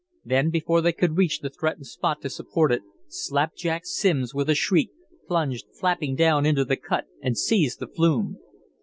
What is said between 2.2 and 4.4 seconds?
to support it, Slapjack Simms,